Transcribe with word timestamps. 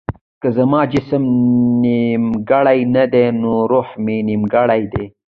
که 0.41 0.47
زما 0.57 0.81
جسم 0.93 1.23
نيمګړی 1.83 2.79
نه 2.95 3.03
دی 3.13 3.25
نو 3.41 3.53
روح 3.71 3.87
مې 4.03 4.17
نيمګړی 4.29 4.83
دی. 4.93 5.05